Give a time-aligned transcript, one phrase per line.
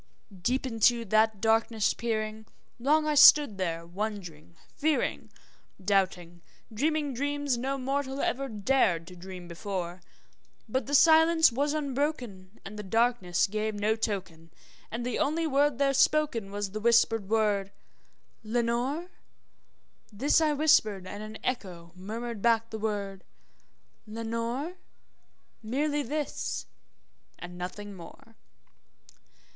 [0.41, 2.47] Deep into that darkness peering,
[2.79, 5.29] long I stood there wondering, fearing,
[5.79, 6.41] Doubting,
[6.73, 10.01] dreaming dreams no mortal ever dared to dream before;
[10.67, 14.49] But the silence was unbroken, and the darkness gave no token,
[14.89, 17.71] And the only word there spoken was the whispered word,
[18.43, 19.09] `Lenore!'
[20.11, 23.23] This I whispered, and an echo murmured back the word,
[24.09, 24.77] `Lenore!'
[25.61, 26.65] Merely this
[27.37, 28.35] and nothing more.